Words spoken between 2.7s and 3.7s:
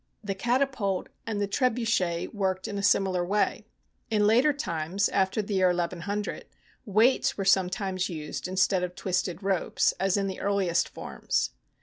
a similar way.